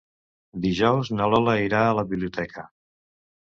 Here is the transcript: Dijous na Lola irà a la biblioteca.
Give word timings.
Dijous 0.63 1.11
na 1.17 1.27
Lola 1.33 1.55
irà 1.65 1.83
a 1.91 1.93
la 2.01 2.07
biblioteca. 2.15 2.67